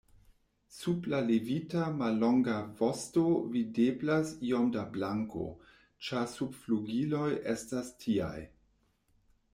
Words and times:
Sub 0.75 1.05
la 1.13 1.17
levita 1.25 1.83
mallonga 1.97 2.55
vosto 2.79 3.25
videblas 3.57 4.33
iom 4.53 4.73
da 4.77 4.87
blanko, 4.97 5.45
ĉar 6.09 6.27
subflugiloj 6.35 7.31
estas 7.57 7.97
tiaj. 8.07 8.37